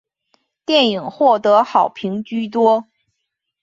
[0.65, 2.87] 电影获得好评居多。